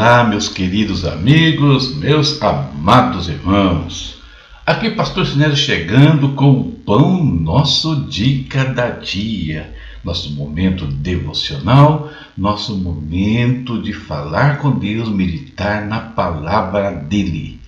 Olá, 0.00 0.24
meus 0.24 0.48
queridos 0.48 1.04
amigos, 1.04 1.94
meus 1.94 2.40
amados 2.40 3.28
irmãos. 3.28 4.18
Aqui, 4.64 4.88
Pastor 4.88 5.26
Sinésio 5.26 5.58
chegando 5.58 6.30
com 6.30 6.52
o 6.52 6.64
pão 6.72 7.22
nosso 7.22 8.06
de 8.06 8.44
cada 8.44 8.88
dia, 8.88 9.74
nosso 10.02 10.32
momento 10.32 10.86
devocional, 10.86 12.10
nosso 12.34 12.74
momento 12.78 13.82
de 13.82 13.92
falar 13.92 14.56
com 14.60 14.70
Deus, 14.70 15.10
meditar 15.10 15.84
na 15.84 16.00
palavra 16.00 16.92
dele. 16.92 17.60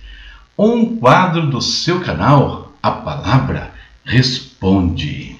Um 0.57 0.95
quadro 0.95 1.45
do 1.51 1.61
seu 1.61 2.01
canal, 2.01 2.73
a 2.81 2.89
palavra 2.89 3.71
responde. 4.03 5.35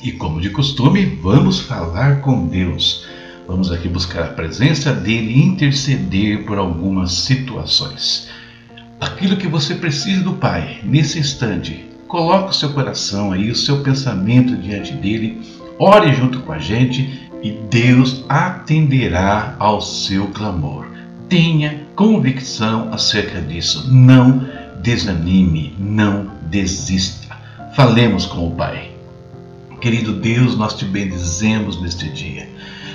E 0.00 0.12
como 0.12 0.40
de 0.40 0.48
costume, 0.48 1.04
vamos 1.04 1.60
falar 1.60 2.22
com 2.22 2.46
Deus. 2.46 3.17
Vamos 3.48 3.72
aqui 3.72 3.88
buscar 3.88 4.24
a 4.24 4.28
presença 4.28 4.92
dele 4.92 5.32
e 5.32 5.42
interceder 5.42 6.44
por 6.44 6.58
algumas 6.58 7.12
situações. 7.12 8.28
Aquilo 9.00 9.38
que 9.38 9.48
você 9.48 9.74
precisa 9.74 10.22
do 10.22 10.34
Pai 10.34 10.80
nesse 10.84 11.18
instante, 11.18 11.86
coloque 12.06 12.50
o 12.50 12.54
seu 12.54 12.74
coração 12.74 13.32
aí, 13.32 13.50
o 13.50 13.56
seu 13.56 13.82
pensamento 13.82 14.54
diante 14.54 14.92
dele, 14.92 15.40
ore 15.78 16.12
junto 16.12 16.40
com 16.40 16.52
a 16.52 16.58
gente 16.58 17.30
e 17.42 17.52
Deus 17.70 18.22
atenderá 18.28 19.56
ao 19.58 19.80
seu 19.80 20.26
clamor. 20.26 20.86
Tenha 21.26 21.86
convicção 21.96 22.92
acerca 22.92 23.40
disso. 23.40 23.90
Não 23.90 24.46
desanime, 24.82 25.74
não 25.78 26.32
desista. 26.50 27.34
Falemos 27.74 28.26
com 28.26 28.46
o 28.46 28.50
Pai. 28.50 28.90
Querido 29.80 30.12
Deus, 30.12 30.54
nós 30.54 30.74
te 30.74 30.84
bendizemos 30.84 31.80
neste 31.80 32.10
dia. 32.10 32.46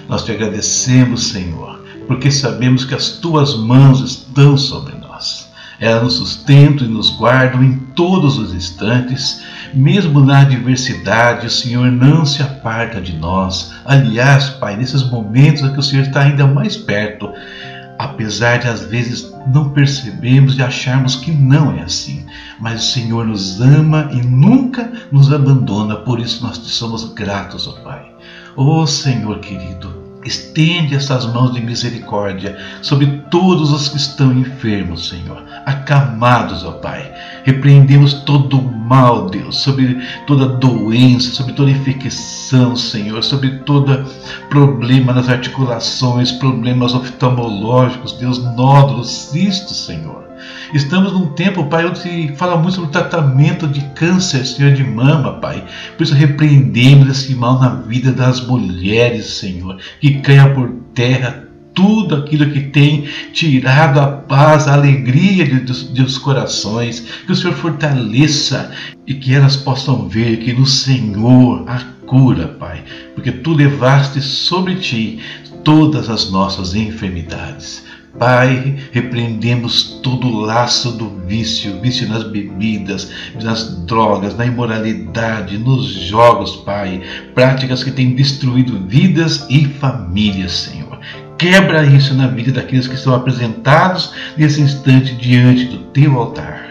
Nós 0.07 0.23
te 0.23 0.31
agradecemos, 0.31 1.27
Senhor, 1.27 1.79
porque 2.07 2.29
sabemos 2.29 2.85
que 2.85 2.95
as 2.95 3.09
tuas 3.09 3.55
mãos 3.55 4.01
estão 4.01 4.57
sobre 4.57 4.95
nós. 4.95 5.49
Elas 5.79 6.03
nos 6.03 6.13
sustentam 6.15 6.85
e 6.85 6.89
nos 6.89 7.09
guardam 7.09 7.63
em 7.63 7.77
todos 7.95 8.37
os 8.37 8.53
instantes, 8.53 9.41
mesmo 9.73 10.19
na 10.19 10.41
adversidade, 10.41 11.47
o 11.47 11.49
Senhor 11.49 11.91
não 11.91 12.25
se 12.25 12.41
aparta 12.41 13.01
de 13.01 13.13
nós. 13.17 13.73
Aliás, 13.85 14.49
Pai, 14.49 14.77
nesses 14.77 15.03
momentos 15.03 15.63
em 15.63 15.73
que 15.73 15.79
o 15.79 15.83
Senhor 15.83 16.03
está 16.03 16.21
ainda 16.21 16.45
mais 16.45 16.77
perto, 16.77 17.29
apesar 17.97 18.59
de 18.59 18.67
às 18.67 18.85
vezes 18.85 19.33
não 19.47 19.69
percebemos 19.71 20.57
e 20.57 20.61
acharmos 20.61 21.15
que 21.15 21.31
não 21.31 21.73
é 21.73 21.81
assim. 21.81 22.25
Mas 22.59 22.81
o 22.81 22.91
Senhor 22.93 23.25
nos 23.25 23.59
ama 23.59 24.09
e 24.11 24.21
nunca 24.21 24.91
nos 25.11 25.33
abandona, 25.33 25.95
por 25.97 26.19
isso 26.19 26.43
nós 26.45 26.57
te 26.57 26.69
somos 26.69 27.13
gratos, 27.13 27.67
ó 27.67 27.71
Pai. 27.83 28.12
Ó 28.55 28.85
Senhor 28.85 29.39
querido, 29.39 29.91
estende 30.23 30.93
essas 30.93 31.25
mãos 31.25 31.53
de 31.53 31.61
misericórdia 31.61 32.55
sobre 32.83 33.07
todos 33.31 33.71
os 33.71 33.89
que 33.89 33.97
estão 33.97 34.31
enfermos, 34.31 35.09
Senhor, 35.09 35.43
acamados, 35.65 36.63
ó 36.63 36.73
Pai. 36.73 37.11
Repreendemos 37.43 38.13
todo 38.13 38.59
o 38.59 38.71
mal, 38.71 39.27
Deus, 39.27 39.57
sobre 39.57 39.99
toda 40.27 40.47
doença, 40.47 41.31
sobre 41.31 41.53
toda 41.53 41.71
infecção, 41.71 42.75
Senhor, 42.75 43.23
sobre 43.23 43.57
todo 43.59 44.05
problema 44.49 45.13
nas 45.13 45.29
articulações, 45.29 46.31
problemas 46.31 46.93
oftalmológicos, 46.93 48.13
Deus, 48.13 48.37
nódulos, 48.55 49.09
cistos, 49.09 49.85
Senhor. 49.85 50.32
Estamos 50.73 51.13
num 51.13 51.27
tempo, 51.27 51.65
Pai, 51.65 51.85
onde 51.85 51.99
se 51.99 52.33
fala 52.35 52.57
muito 52.57 52.73
sobre 52.73 52.89
o 52.89 52.91
tratamento 52.91 53.67
de 53.67 53.81
câncer, 53.93 54.43
Senhor, 54.43 54.73
de 54.73 54.83
mama, 54.83 55.33
Pai. 55.33 55.63
Por 55.95 56.03
isso 56.03 56.15
repreendemos 56.15 57.07
esse 57.09 57.35
mal 57.35 57.59
na 57.59 57.69
vida 57.69 58.11
das 58.11 58.41
mulheres, 58.41 59.27
Senhor, 59.27 59.77
que 60.01 60.15
caia 60.21 60.49
por 60.49 60.71
terra 60.95 61.47
tudo 61.75 62.15
aquilo 62.15 62.49
que 62.49 62.61
tem 62.61 63.03
tirado 63.33 63.99
a 63.99 64.07
paz, 64.07 64.67
a 64.67 64.73
alegria 64.73 65.45
de, 65.45 65.59
de, 65.59 66.01
dos 66.01 66.17
corações, 66.17 67.01
que 67.23 67.31
o 67.31 67.35
Senhor 67.35 67.55
fortaleça 67.55 68.71
e 69.05 69.13
que 69.13 69.33
elas 69.33 69.55
possam 69.55 70.07
ver 70.07 70.37
que 70.37 70.53
no 70.53 70.65
Senhor 70.65 71.65
há 71.67 71.83
cura, 72.07 72.47
Pai, 72.47 72.83
porque 73.13 73.31
tu 73.31 73.53
levaste 73.53 74.21
sobre 74.21 74.75
ti 74.77 75.19
todas 75.63 76.09
as 76.09 76.31
nossas 76.31 76.73
enfermidades. 76.73 77.83
Pai, 78.17 78.77
repreendemos 78.91 79.99
todo 80.03 80.27
o 80.27 80.39
laço 80.41 80.91
do 80.91 81.09
vício, 81.25 81.81
vício 81.81 82.07
nas 82.07 82.23
bebidas, 82.23 83.11
nas 83.41 83.83
drogas, 83.85 84.37
na 84.37 84.45
imoralidade, 84.45 85.57
nos 85.57 85.87
jogos, 85.87 86.57
Pai, 86.57 87.01
práticas 87.33 87.83
que 87.83 87.91
têm 87.91 88.13
destruído 88.13 88.87
vidas 88.87 89.47
e 89.49 89.65
famílias, 89.65 90.51
Senhor. 90.51 90.99
Quebra 91.39 91.83
isso 91.85 92.13
na 92.13 92.27
vida 92.27 92.51
daqueles 92.51 92.87
que 92.87 92.95
estão 92.95 93.15
apresentados 93.15 94.13
nesse 94.37 94.61
instante 94.61 95.15
diante 95.15 95.65
do 95.65 95.79
teu 95.85 96.17
altar. 96.17 96.62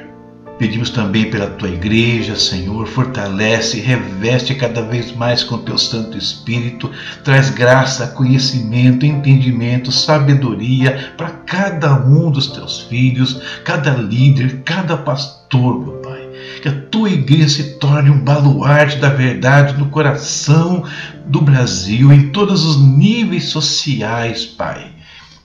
Pedimos 0.63 0.91
também 0.91 1.29
pela 1.29 1.49
tua 1.49 1.69
igreja, 1.69 2.37
Senhor, 2.37 2.87
fortalece, 2.87 3.81
reveste 3.81 4.55
cada 4.55 4.81
vez 4.81 5.11
mais 5.11 5.43
com 5.43 5.59
teu 5.59 5.77
Santo 5.77 6.17
Espírito, 6.17 6.89
traz 7.25 7.51
graça, 7.51 8.07
conhecimento, 8.07 9.05
entendimento, 9.05 9.91
sabedoria 9.91 11.15
para 11.17 11.31
cada 11.31 12.07
um 12.07 12.31
dos 12.31 12.47
teus 12.47 12.79
filhos, 12.83 13.43
cada 13.65 13.91
líder, 13.91 14.63
cada 14.65 14.97
pastor, 14.97 15.81
meu 15.81 15.95
Pai. 15.95 16.29
Que 16.63 16.69
a 16.69 16.81
tua 16.93 17.11
igreja 17.11 17.49
se 17.49 17.79
torne 17.81 18.11
um 18.11 18.21
baluarte 18.21 18.99
da 18.99 19.09
verdade 19.09 19.77
no 19.77 19.87
coração 19.87 20.85
do 21.27 21.41
Brasil, 21.41 22.13
em 22.13 22.29
todos 22.29 22.65
os 22.65 22.81
níveis 22.81 23.47
sociais, 23.47 24.45
Pai 24.45 24.93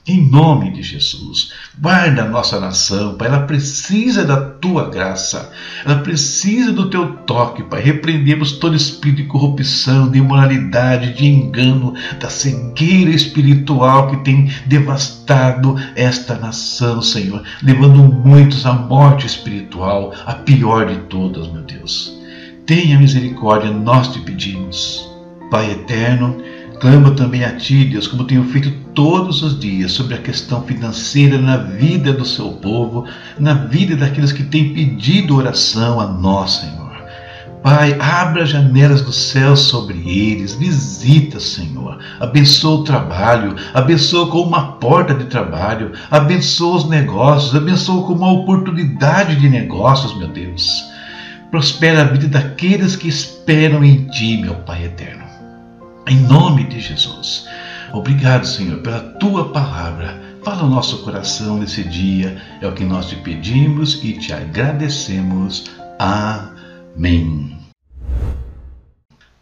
em 0.08 0.26
nome 0.26 0.70
de 0.70 0.82
Jesus, 0.82 1.52
guarda 1.78 2.22
a 2.22 2.28
nossa 2.28 2.58
nação, 2.58 3.14
Pai. 3.14 3.28
Ela 3.28 3.40
precisa 3.40 4.24
da 4.24 4.40
tua 4.40 4.88
graça, 4.88 5.52
ela 5.84 5.98
precisa 5.98 6.72
do 6.72 6.88
teu 6.88 7.12
toque, 7.26 7.62
Pai. 7.62 7.82
Repreendemos 7.82 8.52
todo 8.52 8.74
espírito 8.74 9.22
de 9.22 9.28
corrupção, 9.28 10.10
de 10.10 10.18
imoralidade, 10.18 11.12
de 11.12 11.26
engano, 11.26 11.94
da 12.18 12.30
cegueira 12.30 13.10
espiritual 13.10 14.08
que 14.08 14.16
tem 14.24 14.50
devastado 14.66 15.76
esta 15.94 16.36
nação, 16.36 17.02
Senhor, 17.02 17.42
levando 17.62 18.02
muitos 18.02 18.64
à 18.64 18.72
morte 18.72 19.26
espiritual, 19.26 20.14
a 20.24 20.32
pior 20.32 20.86
de 20.86 20.96
todas, 21.02 21.48
meu 21.52 21.62
Deus. 21.62 22.16
Tenha 22.64 22.98
misericórdia, 22.98 23.70
nós 23.70 24.08
te 24.12 24.20
pedimos. 24.20 25.06
Pai 25.50 25.70
eterno, 25.70 26.36
Clamo 26.80 27.10
também 27.10 27.44
a 27.44 27.56
Ti, 27.56 27.86
Deus, 27.86 28.06
como 28.06 28.22
tenho 28.22 28.44
feito 28.44 28.70
todos 28.94 29.42
os 29.42 29.58
dias, 29.58 29.90
sobre 29.90 30.14
a 30.14 30.18
questão 30.18 30.62
financeira 30.62 31.36
na 31.36 31.56
vida 31.56 32.12
do 32.12 32.24
seu 32.24 32.50
povo, 32.52 33.04
na 33.38 33.54
vida 33.54 33.96
daqueles 33.96 34.30
que 34.30 34.44
têm 34.44 34.72
pedido 34.72 35.36
oração 35.36 36.00
a 36.00 36.06
nós, 36.06 36.52
Senhor. 36.52 36.78
Pai, 37.64 37.98
abra 37.98 38.44
as 38.44 38.50
janelas 38.50 39.02
do 39.02 39.12
céu 39.12 39.56
sobre 39.56 39.98
eles, 40.08 40.54
visita, 40.54 41.40
Senhor. 41.40 41.98
Abençoa 42.20 42.80
o 42.80 42.84
trabalho, 42.84 43.56
abençoa 43.74 44.30
com 44.30 44.42
uma 44.42 44.72
porta 44.74 45.12
de 45.12 45.24
trabalho, 45.24 45.90
abençoa 46.08 46.76
os 46.76 46.88
negócios, 46.88 47.56
abençoa 47.56 48.06
com 48.06 48.12
uma 48.12 48.32
oportunidade 48.32 49.34
de 49.34 49.48
negócios, 49.48 50.16
meu 50.16 50.28
Deus. 50.28 50.84
Prospera 51.50 52.02
a 52.02 52.04
vida 52.04 52.28
daqueles 52.28 52.94
que 52.94 53.08
esperam 53.08 53.82
em 53.82 54.06
Ti, 54.06 54.36
meu 54.36 54.54
Pai 54.54 54.84
eterno. 54.84 55.27
Em 56.08 56.16
nome 56.20 56.64
de 56.64 56.80
Jesus. 56.80 57.46
Obrigado, 57.92 58.46
Senhor, 58.46 58.78
pela 58.78 59.00
tua 59.00 59.52
palavra. 59.52 60.18
Fala 60.42 60.62
o 60.64 60.70
nosso 60.70 61.04
coração 61.04 61.58
nesse 61.58 61.84
dia. 61.84 62.40
É 62.62 62.66
o 62.66 62.72
que 62.72 62.84
nós 62.84 63.08
te 63.08 63.16
pedimos 63.16 64.02
e 64.02 64.14
te 64.14 64.32
agradecemos. 64.32 65.64
Amém. 65.98 67.57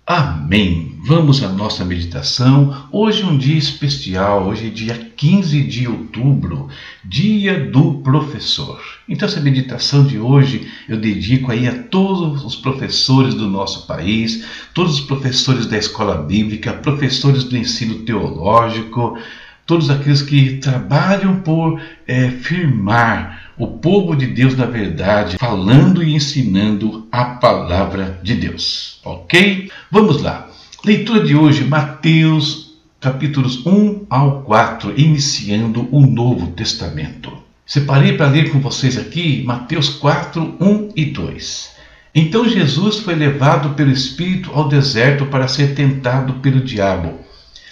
Amém. 0.08 1.00
Vamos 1.03 1.43
à 1.43 1.49
nossa 1.49 1.85
meditação. 1.85 2.87
Hoje 2.93 3.23
é 3.23 3.26
um 3.26 3.37
dia 3.37 3.58
especial, 3.58 4.47
hoje 4.47 4.69
é 4.69 4.70
dia 4.70 4.94
15 5.17 5.64
de 5.64 5.88
outubro, 5.88 6.69
dia 7.05 7.69
do 7.69 7.94
professor. 7.94 8.81
Então 9.08 9.29
essa 9.29 9.41
meditação 9.41 10.06
de 10.06 10.17
hoje 10.17 10.70
eu 10.88 10.97
dedico 10.97 11.50
aí 11.50 11.67
a 11.67 11.82
todos 11.82 12.44
os 12.44 12.55
professores 12.55 13.35
do 13.35 13.49
nosso 13.49 13.85
país, 13.88 14.47
todos 14.73 15.00
os 15.00 15.00
professores 15.00 15.67
da 15.67 15.76
escola 15.76 16.23
bíblica, 16.23 16.73
professores 16.73 17.43
do 17.43 17.56
ensino 17.56 18.05
teológico, 18.05 19.19
todos 19.66 19.90
aqueles 19.90 20.22
que 20.22 20.58
trabalham 20.58 21.40
por 21.40 21.80
é, 22.06 22.30
firmar 22.30 23.50
o 23.58 23.66
povo 23.66 24.14
de 24.14 24.26
Deus 24.26 24.56
na 24.56 24.66
verdade, 24.66 25.36
falando 25.38 26.02
e 26.02 26.14
ensinando 26.14 27.06
a 27.10 27.24
palavra 27.24 28.18
de 28.22 28.36
Deus. 28.36 29.00
Ok? 29.04 29.70
Vamos 29.90 30.22
lá. 30.22 30.48
Leitura 30.84 31.24
de 31.24 31.34
hoje, 31.34 31.64
Mateus 31.64 32.66
capítulos 33.00 33.64
1 33.66 34.06
ao 34.08 34.42
4, 34.42 34.94
iniciando 34.96 35.86
o 35.92 36.06
Novo 36.06 36.48
Testamento. 36.48 37.32
Separei 37.64 38.16
para 38.16 38.28
ler 38.28 38.50
com 38.50 38.60
vocês 38.60 38.96
aqui 38.96 39.42
Mateus 39.44 39.88
4, 39.90 40.56
1 40.60 40.88
e 40.96 41.04
2. 41.06 41.76
Então 42.14 42.48
Jesus 42.48 43.00
foi 43.00 43.14
levado 43.14 43.70
pelo 43.70 43.90
Espírito 43.90 44.50
ao 44.52 44.69
deserto 44.69 45.26
para 45.26 45.48
ser 45.48 45.74
tentado 45.74 46.34
pelo 46.34 46.60
diabo. 46.60 47.20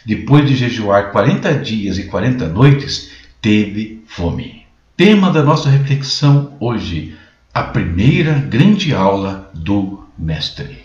Depois 0.04 0.46
de 0.46 0.54
jejuar 0.54 1.10
40 1.12 1.54
dias 1.54 1.98
e 1.98 2.04
40 2.04 2.48
noites, 2.48 3.10
teve 3.40 4.02
fome. 4.06 4.64
Tema 4.96 5.30
da 5.30 5.42
nossa 5.42 5.70
reflexão 5.70 6.52
hoje: 6.60 7.14
a 7.52 7.62
primeira 7.62 8.34
grande 8.34 8.94
aula 8.94 9.50
do 9.54 10.04
Mestre. 10.18 10.84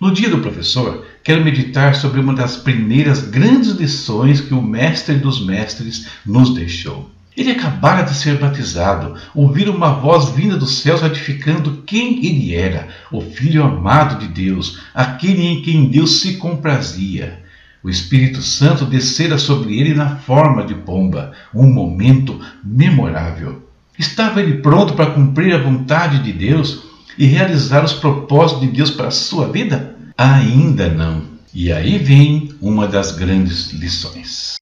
No 0.00 0.12
dia 0.12 0.28
do 0.28 0.38
professor, 0.38 1.06
quero 1.24 1.42
meditar 1.42 1.94
sobre 1.94 2.20
uma 2.20 2.34
das 2.34 2.56
primeiras 2.56 3.22
grandes 3.22 3.72
lições 3.72 4.40
que 4.40 4.54
o 4.54 4.62
Mestre 4.62 5.16
dos 5.16 5.44
Mestres 5.44 6.06
nos 6.24 6.54
deixou. 6.54 7.10
Ele 7.36 7.50
acabara 7.50 8.02
de 8.02 8.14
ser 8.14 8.38
batizado, 8.38 9.14
ouviu 9.34 9.74
uma 9.74 9.90
voz 9.90 10.30
vinda 10.30 10.56
dos 10.56 10.78
céus 10.78 11.02
ratificando 11.02 11.82
quem 11.86 12.24
ele 12.24 12.54
era, 12.54 12.88
o 13.12 13.20
Filho 13.20 13.62
amado 13.62 14.18
de 14.18 14.28
Deus, 14.28 14.80
aquele 14.94 15.46
em 15.46 15.62
quem 15.62 15.90
Deus 15.90 16.20
se 16.20 16.36
comprazia. 16.36 17.44
O 17.86 17.88
Espírito 17.88 18.42
Santo 18.42 18.84
descera 18.84 19.38
sobre 19.38 19.78
ele 19.78 19.94
na 19.94 20.16
forma 20.16 20.64
de 20.64 20.74
pomba, 20.74 21.30
um 21.54 21.72
momento 21.72 22.40
memorável. 22.64 23.62
Estava 23.96 24.42
ele 24.42 24.54
pronto 24.54 24.94
para 24.94 25.12
cumprir 25.12 25.54
a 25.54 25.62
vontade 25.62 26.18
de 26.18 26.32
Deus 26.32 26.82
e 27.16 27.26
realizar 27.26 27.84
os 27.84 27.92
propósitos 27.92 28.62
de 28.62 28.72
Deus 28.72 28.90
para 28.90 29.06
a 29.06 29.12
sua 29.12 29.52
vida? 29.52 29.94
Ainda 30.18 30.88
não. 30.88 31.26
E 31.54 31.70
aí 31.70 31.96
vem 31.96 32.48
uma 32.60 32.88
das 32.88 33.12
grandes 33.12 33.70
lições. 33.70 34.56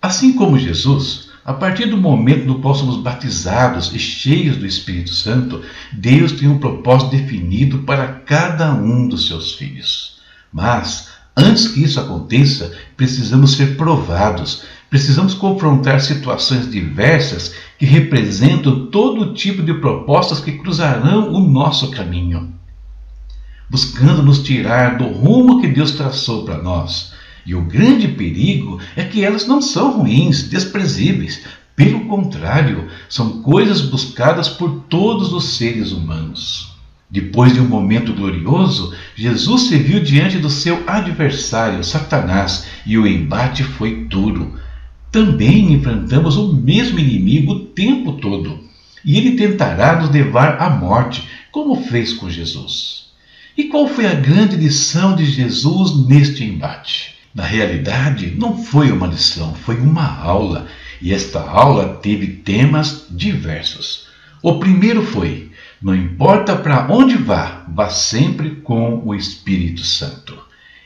Assim 0.00 0.32
como 0.32 0.58
Jesus, 0.58 1.28
a 1.44 1.52
partir 1.52 1.90
do 1.90 1.98
momento 1.98 2.46
no 2.46 2.62
qual 2.62 2.74
somos 2.74 2.96
batizados 2.96 3.94
e 3.94 3.98
cheios 3.98 4.56
do 4.56 4.64
Espírito 4.64 5.12
Santo, 5.12 5.60
Deus 5.92 6.32
tem 6.32 6.48
um 6.48 6.58
propósito 6.58 7.10
definido 7.10 7.80
para 7.80 8.06
cada 8.06 8.72
um 8.72 9.06
dos 9.06 9.26
seus 9.26 9.52
filhos. 9.52 10.16
Mas, 10.50 11.17
antes 11.38 11.68
que 11.68 11.82
isso 11.82 12.00
aconteça, 12.00 12.72
precisamos 12.96 13.52
ser 13.52 13.76
provados, 13.76 14.64
precisamos 14.90 15.34
confrontar 15.34 16.00
situações 16.00 16.70
diversas 16.70 17.54
que 17.78 17.86
representam 17.86 18.86
todo 18.86 19.34
tipo 19.34 19.62
de 19.62 19.74
propostas 19.74 20.40
que 20.40 20.58
cruzarão 20.58 21.32
o 21.32 21.40
nosso 21.40 21.90
caminho, 21.90 22.52
buscando 23.70 24.22
nos 24.22 24.42
tirar 24.42 24.98
do 24.98 25.06
rumo 25.06 25.60
que 25.60 25.68
Deus 25.68 25.92
traçou 25.92 26.44
para 26.44 26.62
nós 26.62 27.12
e 27.48 27.54
o 27.54 27.62
grande 27.62 28.06
perigo 28.08 28.78
é 28.94 29.02
que 29.02 29.24
elas 29.24 29.46
não 29.46 29.62
são 29.62 30.00
ruins, 30.00 30.42
desprezíveis. 30.42 31.44
Pelo 31.74 32.04
contrário, 32.04 32.88
são 33.08 33.40
coisas 33.40 33.80
buscadas 33.80 34.50
por 34.50 34.82
todos 34.90 35.32
os 35.32 35.56
seres 35.56 35.90
humanos. 35.90 36.77
Depois 37.10 37.54
de 37.54 37.60
um 37.60 37.66
momento 37.66 38.12
glorioso, 38.12 38.94
Jesus 39.16 39.62
se 39.62 39.78
viu 39.78 40.00
diante 40.00 40.38
do 40.38 40.50
seu 40.50 40.84
adversário, 40.86 41.82
Satanás, 41.82 42.66
e 42.84 42.98
o 42.98 43.06
embate 43.06 43.64
foi 43.64 44.04
duro. 44.04 44.58
Também 45.10 45.72
enfrentamos 45.72 46.36
o 46.36 46.52
mesmo 46.52 46.98
inimigo 46.98 47.52
o 47.52 47.60
tempo 47.60 48.12
todo, 48.12 48.60
e 49.02 49.16
ele 49.16 49.36
tentará 49.36 49.98
nos 49.98 50.10
levar 50.10 50.60
à 50.60 50.68
morte, 50.68 51.26
como 51.50 51.82
fez 51.84 52.12
com 52.12 52.28
Jesus. 52.28 53.06
E 53.56 53.64
qual 53.64 53.88
foi 53.88 54.06
a 54.06 54.14
grande 54.14 54.56
lição 54.56 55.16
de 55.16 55.24
Jesus 55.24 56.06
neste 56.06 56.44
embate? 56.44 57.14
Na 57.34 57.42
realidade, 57.42 58.34
não 58.36 58.62
foi 58.62 58.92
uma 58.92 59.06
lição, 59.06 59.54
foi 59.54 59.76
uma 59.76 60.06
aula, 60.20 60.66
e 61.00 61.14
esta 61.14 61.40
aula 61.40 61.98
teve 62.02 62.26
temas 62.26 63.06
diversos. 63.10 64.06
O 64.42 64.58
primeiro 64.58 65.02
foi: 65.02 65.47
não 65.80 65.94
importa 65.94 66.56
para 66.56 66.88
onde 66.90 67.16
vá, 67.16 67.64
vá 67.68 67.88
sempre 67.88 68.56
com 68.56 69.02
o 69.04 69.14
Espírito 69.14 69.82
Santo. 69.82 70.36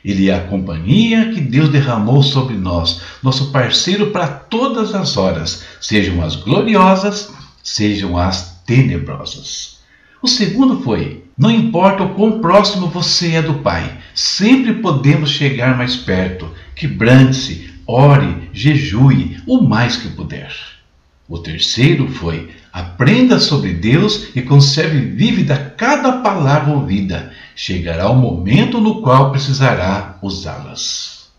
Ele 0.03 0.29
é 0.29 0.35
a 0.35 0.47
companhia 0.47 1.31
que 1.31 1.39
Deus 1.39 1.69
derramou 1.69 2.21
sobre 2.21 2.55
nós, 2.55 3.01
nosso 3.23 3.51
parceiro 3.51 4.11
para 4.11 4.27
todas 4.27 4.93
as 4.93 5.15
horas, 5.15 5.63
sejam 5.79 6.21
as 6.21 6.35
gloriosas, 6.35 7.33
sejam 7.63 8.17
as 8.17 8.61
tenebrosas. 8.65 9.79
O 10.21 10.27
segundo 10.27 10.81
foi: 10.81 11.23
não 11.37 11.49
importa 11.49 12.03
o 12.03 12.13
quão 12.13 12.39
próximo 12.41 12.87
você 12.87 13.31
é 13.31 13.41
do 13.41 13.55
Pai, 13.55 13.97
sempre 14.13 14.75
podemos 14.75 15.31
chegar 15.31 15.75
mais 15.77 15.95
perto. 15.95 16.51
Quebrante-se, 16.75 17.73
ore, 17.87 18.49
jejue 18.53 19.41
o 19.47 19.61
mais 19.61 19.95
que 19.95 20.09
puder. 20.09 20.53
O 21.27 21.39
terceiro 21.39 22.07
foi: 22.09 22.49
aprenda 22.73 23.39
sobre 23.39 23.71
Deus 23.71 24.29
e 24.35 24.41
conserve 24.41 24.99
vívida 24.99 25.75
cada 25.77 26.13
palavra 26.13 26.73
ouvida. 26.73 27.31
Chegará 27.55 28.09
o 28.09 28.15
momento 28.15 28.81
no 28.81 29.03
qual 29.03 29.29
precisará 29.29 30.17
usá-las. 30.23 31.29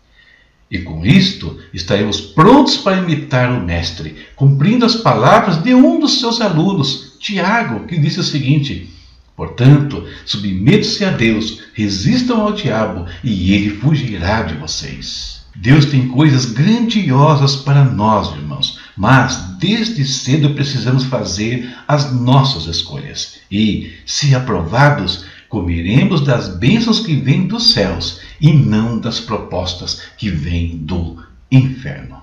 E 0.71 0.79
com 0.79 1.05
isto, 1.05 1.59
estaremos 1.73 2.21
prontos 2.21 2.77
para 2.77 2.97
imitar 2.97 3.51
o 3.51 3.61
Mestre, 3.61 4.15
cumprindo 4.35 4.85
as 4.85 4.95
palavras 4.95 5.61
de 5.61 5.75
um 5.75 5.99
dos 5.99 6.19
seus 6.19 6.39
alunos, 6.39 7.17
Tiago, 7.19 7.85
que 7.85 7.99
disse 7.99 8.21
o 8.21 8.23
seguinte: 8.23 8.89
Portanto, 9.35 10.07
submetam-se 10.25 11.03
a 11.03 11.11
Deus, 11.11 11.61
resistam 11.73 12.41
ao 12.41 12.53
diabo 12.53 13.05
e 13.23 13.53
ele 13.53 13.71
fugirá 13.71 14.43
de 14.43 14.55
vocês. 14.55 15.34
Deus 15.55 15.85
tem 15.85 16.07
coisas 16.09 16.45
grandiosas 16.45 17.55
para 17.55 17.83
nós, 17.83 18.35
irmãos, 18.35 18.79
mas 18.95 19.37
desde 19.57 20.05
cedo 20.05 20.49
precisamos 20.53 21.05
fazer 21.05 21.73
as 21.87 22.13
nossas 22.13 22.65
escolhas. 22.65 23.39
E, 23.49 23.93
se 24.05 24.35
aprovados, 24.35 25.25
comeremos 25.47 26.21
das 26.21 26.49
bênçãos 26.57 26.99
que 26.99 27.15
vêm 27.15 27.47
dos 27.47 27.71
céus 27.71 28.19
e 28.41 28.51
não 28.51 28.99
das 28.99 29.19
propostas 29.19 30.01
que 30.17 30.29
vêm 30.29 30.77
do 30.77 31.23
inferno. 31.49 32.21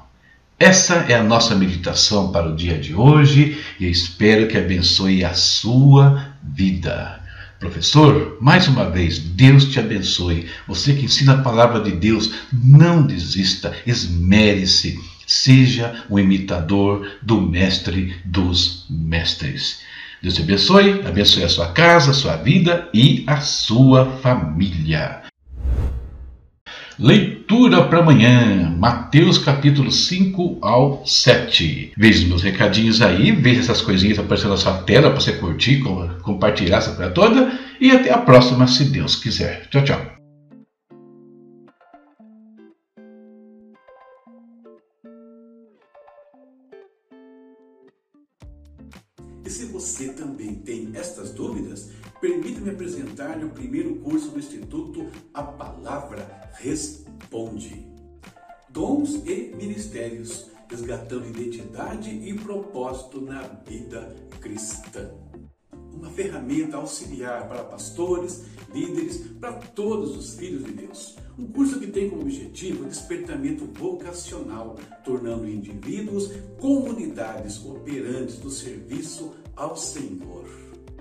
Essa 0.58 1.06
é 1.08 1.14
a 1.14 1.24
nossa 1.24 1.54
meditação 1.54 2.30
para 2.30 2.48
o 2.48 2.54
dia 2.54 2.78
de 2.78 2.94
hoje 2.94 3.58
e 3.80 3.88
espero 3.88 4.46
que 4.46 4.58
abençoe 4.58 5.24
a 5.24 5.34
sua 5.34 6.34
vida. 6.42 7.21
Professor, 7.62 8.38
mais 8.40 8.66
uma 8.66 8.90
vez, 8.90 9.20
Deus 9.20 9.66
te 9.66 9.78
abençoe. 9.78 10.48
Você 10.66 10.94
que 10.94 11.04
ensina 11.04 11.34
a 11.34 11.42
palavra 11.42 11.80
de 11.80 11.92
Deus, 11.92 12.32
não 12.52 13.06
desista, 13.06 13.72
esmere-se, 13.86 14.98
seja 15.24 16.04
o 16.10 16.18
imitador 16.18 17.08
do 17.22 17.40
Mestre 17.40 18.16
dos 18.24 18.84
Mestres. 18.90 19.78
Deus 20.20 20.34
te 20.34 20.42
abençoe, 20.42 21.06
abençoe 21.06 21.44
a 21.44 21.48
sua 21.48 21.70
casa, 21.70 22.10
a 22.10 22.14
sua 22.14 22.34
vida 22.34 22.88
e 22.92 23.22
a 23.28 23.40
sua 23.40 24.06
família. 24.16 25.21
Leitura 26.98 27.84
para 27.84 28.00
amanhã, 28.00 28.74
Mateus 28.78 29.38
capítulo 29.38 29.90
5 29.90 30.58
ao 30.62 31.02
7. 31.06 31.92
Veja 31.96 32.22
os 32.22 32.28
meus 32.28 32.42
recadinhos 32.42 33.00
aí, 33.00 33.32
veja 33.32 33.60
essas 33.60 33.80
coisinhas 33.80 34.18
aparecendo 34.18 34.50
na 34.50 34.56
sua 34.56 34.74
tela 34.74 35.10
para 35.10 35.20
você 35.20 35.32
curtir, 35.32 35.82
compartilhar 36.22 36.78
essa 36.78 36.94
coisa 36.94 37.10
toda. 37.10 37.52
E 37.80 37.90
até 37.90 38.12
a 38.12 38.18
próxima, 38.18 38.66
se 38.66 38.84
Deus 38.84 39.16
quiser. 39.16 39.66
Tchau, 39.70 39.84
tchau. 39.84 40.21
Se 49.52 49.66
você 49.66 50.08
também 50.08 50.54
tem 50.54 50.90
estas 50.94 51.30
dúvidas, 51.30 51.90
permita-me 52.20 52.70
apresentar-lhe 52.70 53.44
o 53.44 53.50
primeiro 53.50 53.96
curso 53.96 54.30
do 54.30 54.38
Instituto 54.38 55.06
A 55.34 55.42
Palavra 55.42 56.50
Responde. 56.54 57.86
Dons 58.70 59.14
e 59.26 59.54
Ministérios, 59.54 60.46
resgatando 60.68 61.28
identidade 61.28 62.10
e 62.10 62.32
propósito 62.34 63.20
na 63.20 63.42
vida 63.42 64.16
cristã. 64.40 65.10
Uma 65.92 66.10
ferramenta 66.10 66.78
auxiliar 66.78 67.46
para 67.46 67.62
pastores, 67.62 68.44
líderes, 68.72 69.18
para 69.38 69.52
todos 69.52 70.16
os 70.16 70.34
filhos 70.34 70.64
de 70.64 70.72
Deus. 70.72 71.16
Um 71.38 71.46
curso 71.46 71.78
que 71.78 71.86
tem 71.86 72.08
como 72.08 72.22
objetivo 72.22 72.84
o 72.84 72.88
despertamento 72.88 73.66
vocacional, 73.66 74.76
tornando 75.04 75.48
indivíduos 75.48 76.32
comunidades 76.58 77.62
operantes 77.64 78.38
do 78.38 78.50
serviço 78.50 79.34
ao 79.62 79.76
Senhor. 79.76 80.44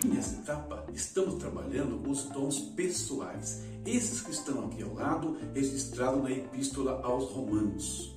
Nessa 0.05 0.35
etapa, 0.35 0.85
estamos 0.93 1.35
trabalhando 1.39 1.99
os 2.07 2.25
dons 2.25 2.59
pessoais, 2.59 3.63
esses 3.87 4.21
que 4.21 4.29
estão 4.29 4.65
aqui 4.65 4.83
ao 4.83 4.93
lado, 4.93 5.35
registrados 5.51 6.21
na 6.21 6.29
Epístola 6.29 7.01
aos 7.03 7.31
Romanos. 7.31 8.15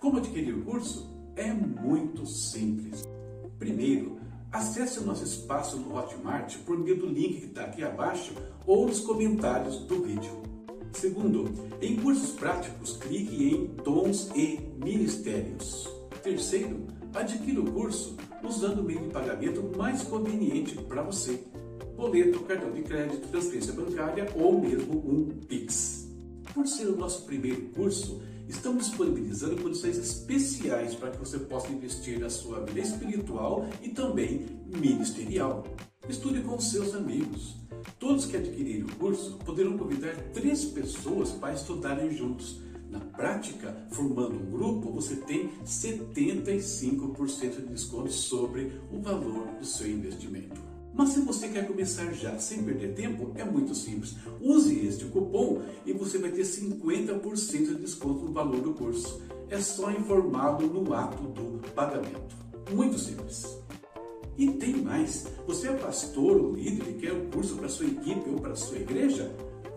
Como 0.00 0.16
adquirir 0.16 0.54
o 0.54 0.64
curso? 0.64 1.12
É 1.36 1.52
muito 1.52 2.24
simples. 2.24 3.02
Primeiro, 3.58 4.18
acesse 4.50 4.98
o 4.98 5.04
nosso 5.04 5.24
espaço 5.24 5.76
no 5.76 5.94
Hotmart 5.94 6.56
por 6.64 6.78
meio 6.78 6.98
do 6.98 7.06
link 7.06 7.40
que 7.40 7.46
está 7.46 7.64
aqui 7.64 7.84
abaixo 7.84 8.32
ou 8.66 8.86
nos 8.86 9.00
comentários 9.00 9.76
do 9.80 10.02
vídeo. 10.02 10.42
Segundo, 10.92 11.52
em 11.82 11.96
cursos 11.96 12.30
práticos, 12.30 12.96
clique 12.96 13.44
em 13.44 13.66
Dons 13.84 14.30
e 14.34 14.58
Ministérios. 14.82 15.86
Terceiro, 16.22 16.86
adquira 17.14 17.60
o 17.60 17.70
curso 17.70 18.16
usando 18.42 18.80
o 18.80 18.82
meio 18.82 19.00
de 19.00 19.08
pagamento 19.08 19.62
mais 19.76 20.02
conveniente 20.02 20.74
para 20.76 21.02
você. 21.02 21.44
Boleto, 21.96 22.40
cartão 22.40 22.72
de 22.72 22.82
crédito, 22.82 23.28
transferência 23.28 23.72
bancária 23.72 24.26
ou 24.34 24.60
mesmo 24.60 24.94
um 24.94 25.28
Pix. 25.46 26.08
Por 26.52 26.66
ser 26.66 26.86
o 26.86 26.96
nosso 26.96 27.24
primeiro 27.24 27.62
curso, 27.68 28.20
estamos 28.48 28.86
disponibilizando 28.86 29.62
condições 29.62 29.96
especiais 29.96 30.94
para 30.94 31.10
que 31.10 31.18
você 31.18 31.38
possa 31.38 31.72
investir 31.72 32.18
na 32.18 32.28
sua 32.28 32.60
vida 32.60 32.80
espiritual 32.80 33.66
e 33.82 33.90
também 33.90 34.46
ministerial. 34.66 35.64
Estude 36.08 36.40
com 36.40 36.58
seus 36.58 36.94
amigos. 36.94 37.56
Todos 37.98 38.26
que 38.26 38.36
adquirirem 38.36 38.82
o 38.82 38.96
curso 38.96 39.38
poderão 39.44 39.78
convidar 39.78 40.14
três 40.32 40.64
pessoas 40.64 41.30
para 41.30 41.54
estudarem 41.54 42.10
juntos. 42.10 42.60
Na 42.92 43.00
prática, 43.00 43.74
formando 43.90 44.34
um 44.34 44.50
grupo, 44.50 44.92
você 44.92 45.16
tem 45.16 45.48
75% 45.64 47.56
de 47.56 47.66
desconto 47.68 48.12
sobre 48.12 48.70
o 48.92 49.00
valor 49.00 49.46
do 49.58 49.64
seu 49.64 49.90
investimento. 49.90 50.60
Mas 50.92 51.08
se 51.08 51.20
você 51.20 51.48
quer 51.48 51.66
começar 51.66 52.12
já 52.12 52.38
sem 52.38 52.62
perder 52.62 52.92
tempo, 52.92 53.32
é 53.34 53.46
muito 53.46 53.74
simples. 53.74 54.14
Use 54.42 54.78
este 54.86 55.06
cupom 55.06 55.62
e 55.86 55.92
você 55.94 56.18
vai 56.18 56.32
ter 56.32 56.42
50% 56.42 57.66
de 57.68 57.74
desconto 57.76 58.26
no 58.26 58.32
valor 58.32 58.60
do 58.60 58.74
curso. 58.74 59.22
É 59.48 59.58
só 59.58 59.90
informá-lo 59.90 60.66
no 60.66 60.92
ato 60.92 61.22
do 61.22 61.66
pagamento. 61.70 62.36
Muito 62.74 62.98
simples. 62.98 63.56
E 64.36 64.50
tem 64.50 64.82
mais. 64.82 65.28
Você 65.46 65.68
é 65.68 65.72
pastor 65.72 66.36
ou 66.36 66.52
líder 66.52 66.90
e 66.90 66.94
quer 67.00 67.14
um 67.14 67.30
curso 67.30 67.56
para 67.56 67.70
sua 67.70 67.86
equipe 67.86 68.28
ou 68.28 68.38
para 68.38 68.54
sua 68.54 68.76
igreja? 68.76 69.34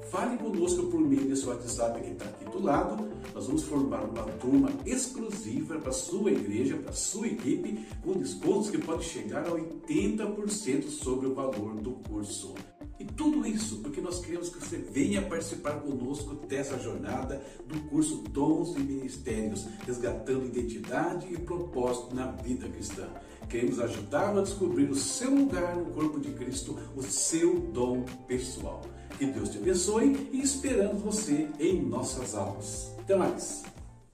Fale 0.10 0.38
conosco 0.38 0.84
por 0.88 1.00
meio 1.00 1.28
desse 1.28 1.46
WhatsApp 1.48 2.00
que 2.00 2.12
está 2.12 2.26
aqui 2.26 2.46
do 2.46 2.62
lado. 2.62 3.10
Nós 3.34 3.48
vamos 3.48 3.64
formar 3.64 4.04
uma 4.04 4.24
turma 4.24 4.70
exclusiva 4.86 5.80
para 5.80 5.92
sua 5.92 6.32
igreja, 6.32 6.78
para 6.78 6.94
sua 6.94 7.28
equipe, 7.28 7.86
com 8.04 8.14
descontos 8.14 8.70
que 8.70 8.78
pode 8.78 9.04
chegar 9.04 9.48
a 9.48 9.52
80% 9.52 10.90
sobre 10.90 11.28
o 11.28 11.34
valor 11.34 11.76
do 11.76 11.92
curso. 12.08 12.54
E 13.00 13.04
tudo 13.04 13.46
isso 13.46 13.80
porque 13.80 14.00
nós 14.00 14.20
queremos 14.20 14.50
que 14.50 14.60
você 14.60 14.78
venha 14.78 15.22
participar 15.24 15.82
conosco 15.82 16.36
dessa 16.48 16.80
jornada 16.80 17.44
do 17.66 17.80
curso 17.90 18.24
Dons 18.30 18.76
e 18.76 18.80
Ministérios, 18.80 19.66
resgatando 19.86 20.46
identidade 20.46 21.28
e 21.34 21.38
propósito 21.38 22.16
na 22.16 22.28
vida 22.28 22.70
cristã. 22.70 23.08
Queremos 23.50 23.80
ajudá-lo 23.80 24.40
a 24.40 24.44
descobrir 24.44 24.90
o 24.90 24.96
seu 24.96 25.34
lugar 25.34 25.76
no 25.76 25.86
corpo 25.86 26.20
de 26.20 26.32
Cristo, 26.32 26.78
o 26.96 27.02
seu 27.02 27.60
dom 27.60 28.04
pessoal. 28.28 28.82
Que 29.18 29.26
Deus 29.26 29.50
te 29.50 29.58
abençoe 29.58 30.30
e 30.34 30.42
esperamos 30.42 31.02
você 31.02 31.48
em 31.60 31.82
nossas 31.82 32.36
aulas. 32.36 32.92
Até 33.00 33.16
mais! 33.16 33.75